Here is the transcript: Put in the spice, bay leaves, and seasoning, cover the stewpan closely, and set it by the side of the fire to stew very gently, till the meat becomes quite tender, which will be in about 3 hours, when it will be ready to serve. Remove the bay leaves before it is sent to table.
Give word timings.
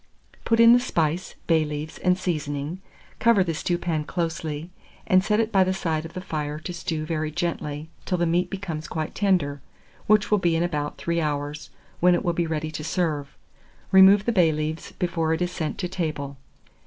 Put 0.45 0.59
in 0.59 0.73
the 0.73 0.79
spice, 0.79 1.35
bay 1.45 1.63
leaves, 1.63 1.99
and 1.99 2.17
seasoning, 2.17 2.81
cover 3.19 3.43
the 3.43 3.53
stewpan 3.53 4.03
closely, 4.05 4.71
and 5.05 5.23
set 5.23 5.39
it 5.39 5.51
by 5.51 5.63
the 5.63 5.75
side 5.75 6.05
of 6.05 6.13
the 6.13 6.21
fire 6.21 6.57
to 6.57 6.73
stew 6.73 7.05
very 7.05 7.29
gently, 7.29 7.87
till 8.05 8.17
the 8.17 8.25
meat 8.25 8.49
becomes 8.49 8.87
quite 8.87 9.13
tender, 9.13 9.61
which 10.07 10.31
will 10.31 10.39
be 10.39 10.55
in 10.55 10.63
about 10.63 10.97
3 10.97 11.21
hours, 11.21 11.69
when 11.99 12.15
it 12.15 12.25
will 12.25 12.33
be 12.33 12.47
ready 12.47 12.71
to 12.71 12.83
serve. 12.83 13.37
Remove 13.91 14.25
the 14.25 14.31
bay 14.31 14.51
leaves 14.51 14.91
before 14.93 15.33
it 15.35 15.41
is 15.43 15.51
sent 15.51 15.77
to 15.77 15.87
table. 15.87 16.35